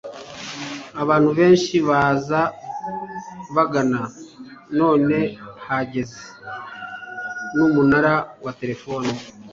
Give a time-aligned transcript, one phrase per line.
[1.01, 2.41] abantu benshi baza
[3.55, 4.01] bagana,
[4.79, 5.17] none
[5.67, 6.21] hageze
[7.55, 8.13] n'umunara
[8.45, 9.11] wa telefoni